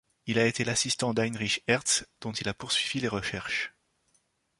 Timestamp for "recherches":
3.07-3.75